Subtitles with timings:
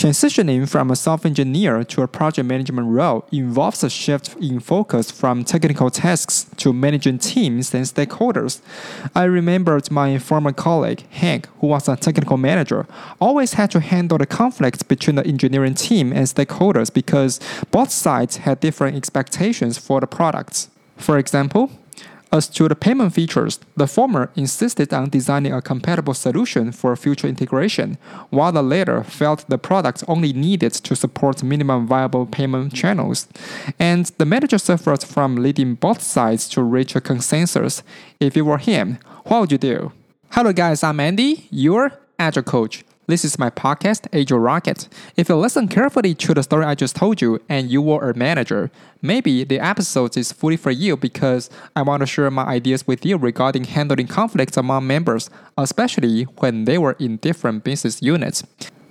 [0.00, 5.10] Transitioning from a software engineer to a project management role involves a shift in focus
[5.10, 8.62] from technical tasks to managing teams and stakeholders.
[9.14, 12.86] I remembered my former colleague, Hank, who was a technical manager,
[13.20, 17.38] always had to handle the conflicts between the engineering team and stakeholders because
[17.70, 20.70] both sides had different expectations for the products.
[20.96, 21.70] For example,
[22.32, 27.26] as to the payment features, the former insisted on designing a compatible solution for future
[27.26, 27.98] integration,
[28.30, 33.26] while the latter felt the product only needed to support minimum viable payment channels.
[33.78, 37.82] And the manager suffered from leading both sides to reach a consensus.
[38.20, 39.92] If you were him, what would you do?
[40.30, 42.84] Hello, guys, I'm Andy, your Agile coach.
[43.10, 44.86] This is my podcast, Agile Rocket.
[45.16, 48.14] If you listen carefully to the story I just told you and you were a
[48.14, 48.70] manager,
[49.02, 53.04] maybe the episode is fully for you because I want to share my ideas with
[53.04, 58.44] you regarding handling conflicts among members, especially when they were in different business units.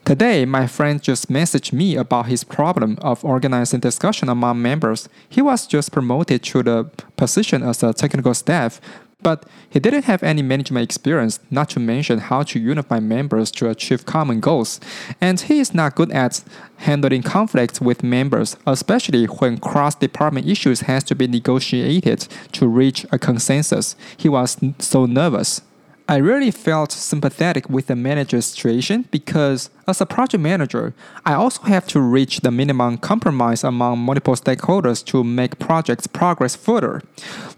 [0.03, 5.08] Today, my friend just messaged me about his problem of organizing discussion among members.
[5.30, 8.81] He was just promoted to the position as a technical staff,
[9.22, 13.70] but he didn't have any management experience, not to mention how to unify members to
[13.70, 14.80] achieve common goals.
[15.20, 16.44] And he is not good at
[16.78, 23.20] handling conflicts with members, especially when cross-department issues has to be negotiated to reach a
[23.20, 23.95] consensus.
[24.16, 25.61] He was so nervous.
[26.10, 31.62] I really felt sympathetic with the manager's situation because, as a project manager, I also
[31.66, 37.04] have to reach the minimum compromise among multiple stakeholders to make projects progress further.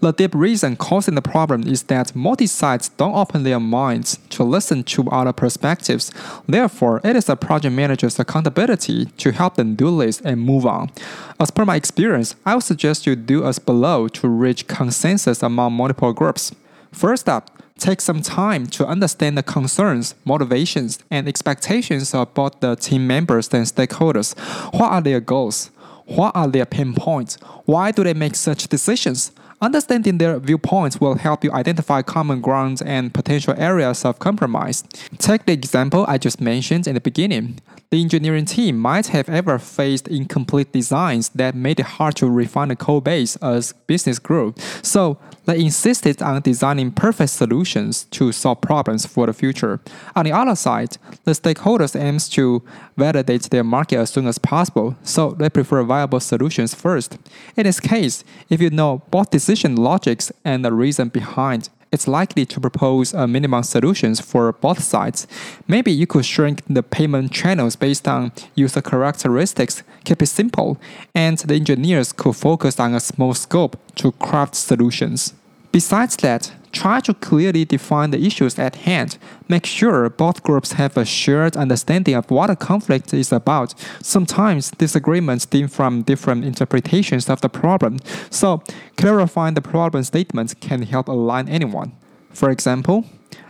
[0.01, 4.43] The deep reason causing the problem is that multi sites don't open their minds to
[4.43, 6.11] listen to other perspectives.
[6.45, 10.91] Therefore, it is a project manager's accountability to help them do this and move on.
[11.39, 15.71] As per my experience, I would suggest you do as below to reach consensus among
[15.71, 16.51] multiple groups.
[16.91, 17.50] First up,
[17.81, 23.47] Take some time to understand the concerns, motivations, and expectations of both the team members
[23.51, 24.37] and stakeholders.
[24.71, 25.71] What are their goals?
[26.05, 27.37] What are their pain points?
[27.65, 29.31] Why do they make such decisions?
[29.63, 34.83] Understanding their viewpoints will help you identify common grounds and potential areas of compromise.
[35.19, 37.59] Take the example I just mentioned in the beginning.
[37.91, 42.69] The engineering team might have ever faced incomplete designs that made it hard to refine
[42.69, 44.55] the code base as business grew.
[44.81, 49.81] So they insisted on designing perfect solutions to solve problems for the future.
[50.15, 52.63] On the other side, the stakeholders aims to
[52.95, 57.17] validate their market as soon as possible, so they prefer viable solutions first.
[57.57, 62.45] In this case, if you know both decision logics and the reason behind, it's likely
[62.45, 65.27] to propose a minimum solutions for both sides.
[65.67, 70.77] Maybe you could shrink the payment channels based on user characteristics, keep it simple,
[71.13, 75.33] and the engineers could focus on a small scope to craft solutions.
[75.73, 79.19] Besides that, try to clearly define the issues at hand.
[79.47, 83.75] Make sure both groups have a shared understanding of what a conflict is about.
[84.01, 87.99] Sometimes disagreements stem from different interpretations of the problem,
[88.31, 88.63] so
[88.97, 91.91] clarifying the problem statements can help align anyone.
[92.33, 93.05] For example,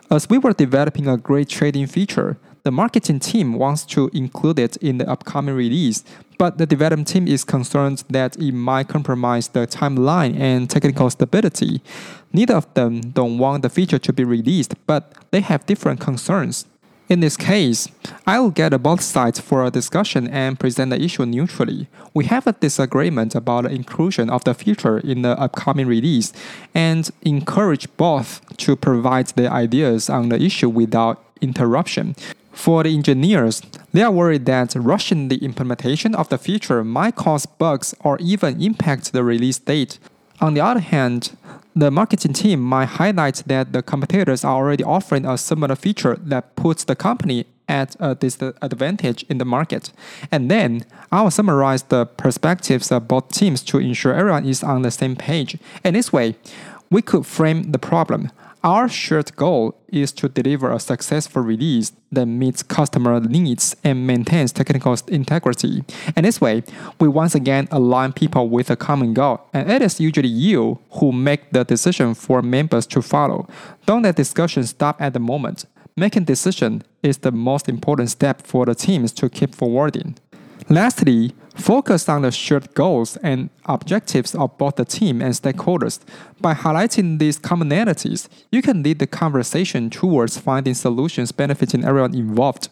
[0.09, 4.75] as we were developing a great trading feature, the marketing team wants to include it
[4.78, 6.03] in the upcoming release,
[6.41, 11.84] but the development team is concerned that it might compromise the timeline and technical stability.
[12.34, 16.66] Neither of them don't want the feature to be released, but they have different concerns.
[17.09, 17.88] In this case,
[18.25, 21.88] I will gather both sides for a discussion and present the issue neutrally.
[22.16, 26.34] We have a disagreement about the inclusion of the feature in the upcoming release
[26.74, 32.16] and encourage both to provide their ideas on the issue without interruption.
[32.51, 33.62] For the engineers,
[33.94, 38.62] they are worried that rushing the implementation of the feature might cause bugs or even
[38.62, 40.00] impact the release date.
[40.39, 41.38] On the other hand,
[41.75, 46.56] the marketing team might highlight that the competitors are already offering a similar feature that
[46.56, 49.94] puts the company at a disadvantage in the market.
[50.29, 54.81] And then I will summarize the perspectives of both teams to ensure everyone is on
[54.81, 55.57] the same page.
[55.86, 56.36] In this way,
[56.92, 58.30] we could frame the problem.
[58.64, 64.52] Our shared goal is to deliver a successful release that meets customer needs and maintains
[64.52, 65.84] technical integrity.
[66.16, 66.62] And this way,
[67.00, 71.12] we once again align people with a common goal, and it is usually you who
[71.12, 73.48] make the decision for members to follow.
[73.88, 75.66] Don't let discussion stop at the moment.
[75.98, 80.18] Making decision is the most important step for the teams to keep forwarding.
[80.70, 86.00] Lastly, focus on the shared goals and objectives of both the team and stakeholders.
[86.40, 92.69] By highlighting these commonalities, you can lead the conversation towards finding solutions benefiting everyone involved.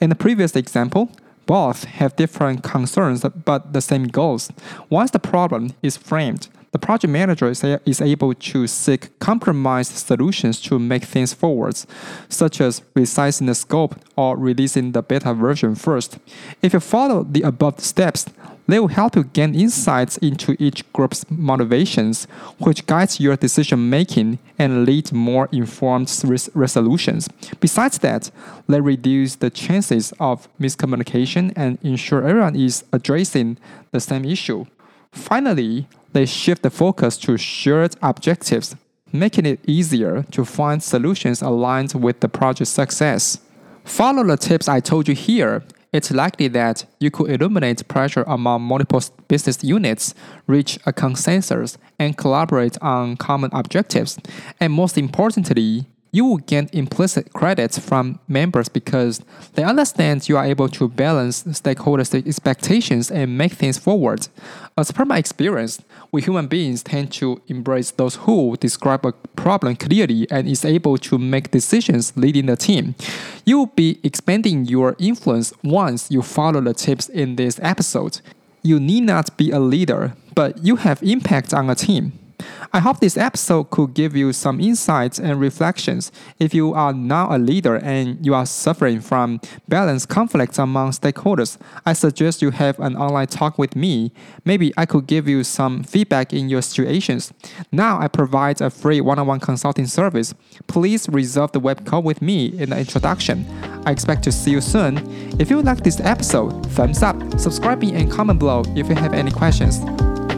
[0.00, 1.10] In the previous example,
[1.46, 4.50] both have different concerns but the same goals.
[4.90, 9.92] Once the problem is framed, the project manager is, a- is able to seek compromised
[9.92, 11.86] solutions to make things forwards,
[12.28, 16.18] such as resizing the scope or releasing the beta version first.
[16.62, 18.26] If you follow the above steps,
[18.66, 22.24] they will help you gain insights into each group's motivations,
[22.58, 27.28] which guides your decision making and lead more informed res- resolutions.
[27.60, 28.30] Besides that,
[28.68, 33.58] they reduce the chances of miscommunication and ensure everyone is addressing
[33.90, 34.64] the same issue.
[35.12, 38.74] Finally, they shift the focus to shared objectives,
[39.12, 43.38] making it easier to find solutions aligned with the project's success.
[43.84, 45.62] Follow the tips I told you here
[45.92, 50.14] it's likely that you could eliminate pressure among multiple business units,
[50.46, 54.18] reach a consensus, and collaborate on common objectives.
[54.58, 59.22] And most importantly, you will gain implicit credits from members because
[59.54, 64.28] they understand you are able to balance stakeholders' expectations and make things forward.
[64.76, 65.82] As per my experience,
[66.12, 70.98] we human beings tend to embrace those who describe a problem clearly and is able
[70.98, 72.94] to make decisions leading the team.
[73.46, 78.20] You will be expanding your influence once you follow the tips in this episode.
[78.62, 82.12] You need not be a leader, but you have impact on a team.
[82.72, 86.10] I hope this episode could give you some insights and reflections.
[86.38, 91.58] If you are now a leader and you are suffering from balance conflicts among stakeholders,
[91.84, 94.12] I suggest you have an online talk with me.
[94.44, 97.32] Maybe I could give you some feedback in your situations.
[97.70, 100.34] Now I provide a free one on one consulting service.
[100.66, 103.46] Please reserve the web call with me in the introduction.
[103.86, 104.98] I expect to see you soon.
[105.40, 109.12] If you like this episode, thumbs up, subscribe me, and comment below if you have
[109.12, 109.80] any questions.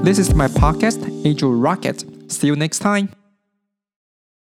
[0.05, 2.05] This is my podcast, Agile Rocket.
[2.31, 3.09] See you next time.